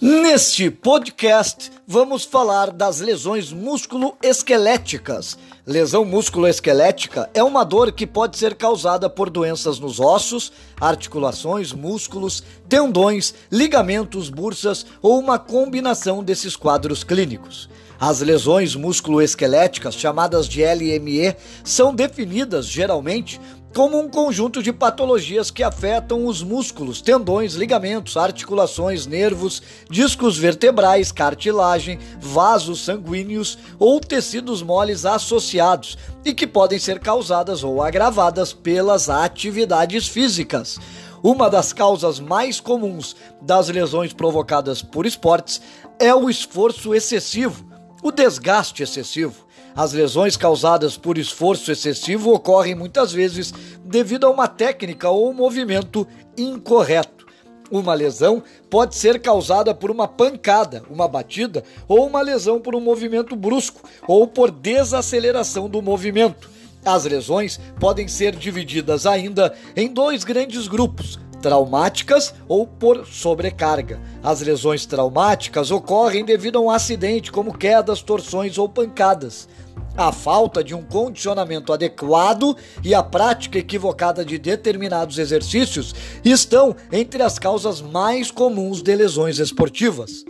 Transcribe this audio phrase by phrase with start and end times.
[0.00, 5.36] Neste podcast, vamos falar das lesões músculo-esqueléticas.
[5.66, 12.44] Lesão músculo-esquelética é uma dor que pode ser causada por doenças nos ossos, articulações, músculos,
[12.68, 17.68] tendões, ligamentos, bursas ou uma combinação desses quadros clínicos.
[18.00, 23.40] As lesões músculo-esqueléticas, chamadas de LME, são definidas geralmente
[23.74, 31.10] como um conjunto de patologias que afetam os músculos, tendões, ligamentos, articulações, nervos, discos vertebrais,
[31.10, 39.10] cartilagem, vasos sanguíneos ou tecidos moles associados e que podem ser causadas ou agravadas pelas
[39.10, 40.78] atividades físicas.
[41.20, 45.60] Uma das causas mais comuns das lesões provocadas por esportes
[45.98, 47.67] é o esforço excessivo,
[48.02, 49.46] o desgaste excessivo.
[49.74, 53.52] As lesões causadas por esforço excessivo ocorrem muitas vezes
[53.84, 57.26] devido a uma técnica ou um movimento incorreto.
[57.70, 62.80] Uma lesão pode ser causada por uma pancada, uma batida, ou uma lesão por um
[62.80, 66.50] movimento brusco ou por desaceleração do movimento.
[66.84, 74.00] As lesões podem ser divididas ainda em dois grandes grupos: traumáticas ou por sobrecarga.
[74.22, 79.48] As lesões traumáticas ocorrem devido a um acidente, como quedas, torções ou pancadas.
[79.96, 85.94] A falta de um condicionamento adequado e a prática equivocada de determinados exercícios
[86.24, 90.24] estão entre as causas mais comuns de lesões esportivas.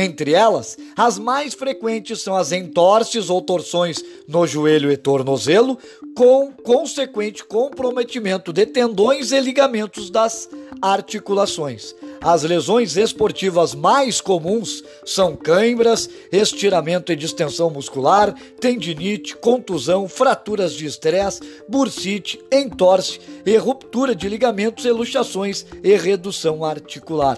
[0.00, 5.76] Entre elas, as mais frequentes são as entorses ou torções no joelho e tornozelo,
[6.14, 10.48] com consequente comprometimento de tendões e ligamentos das
[10.80, 11.96] articulações.
[12.20, 20.86] As lesões esportivas mais comuns são cãibras, estiramento e distensão muscular, tendinite, contusão, fraturas de
[20.86, 27.36] estresse, bursite, entorse e ruptura de ligamentos e luxações e redução articular.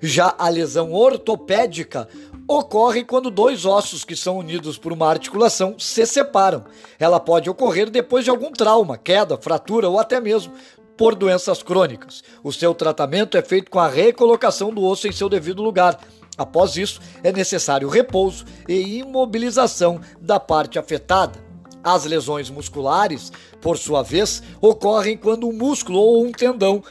[0.00, 2.08] Já a lesão ortopédica
[2.48, 6.64] ocorre quando dois ossos que são unidos por uma articulação se separam.
[6.98, 10.52] Ela pode ocorrer depois de algum trauma, queda, fratura ou até mesmo
[10.96, 12.22] por doenças crônicas.
[12.42, 15.98] O seu tratamento é feito com a recolocação do osso em seu devido lugar.
[16.36, 21.38] Após isso, é necessário repouso e imobilização da parte afetada.
[21.82, 26.82] As lesões musculares, por sua vez, ocorrem quando um músculo ou um tendão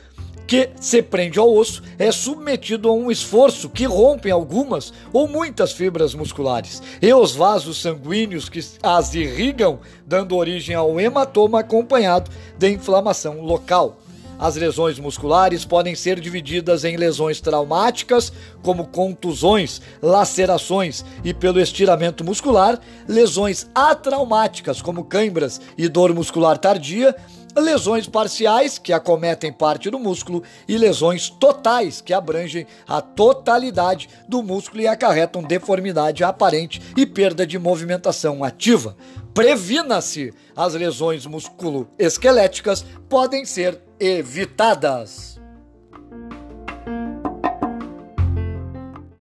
[0.49, 5.73] que se prende ao osso é submetido a um esforço que rompe algumas ou muitas
[5.73, 12.67] fibras musculares e os vasos sanguíneos que as irrigam, dando origem ao hematoma acompanhado de
[12.67, 13.99] inflamação local.
[14.39, 18.33] As lesões musculares podem ser divididas em lesões traumáticas,
[18.63, 27.13] como contusões, lacerações e pelo estiramento muscular, lesões atraumáticas, como câimbras e dor muscular tardia,
[27.59, 34.41] lesões parciais, que acometem parte do músculo, e lesões totais, que abrangem a totalidade do
[34.43, 38.95] músculo e acarretam deformidade aparente e perda de movimentação ativa.
[39.33, 40.33] Previna-se!
[40.55, 45.38] As lesões musculoesqueléticas podem ser evitadas.